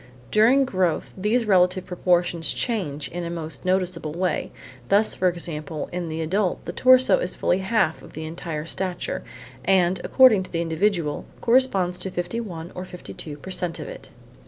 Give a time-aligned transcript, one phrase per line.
[0.31, 4.51] During growth these relative proportions change in a most noticeable way;
[4.89, 9.23] thus, for example, in the adult the torso is fully half of the entire stature
[9.63, 14.09] and, according to the individual, corresponds to 51 or 52 per cent of it.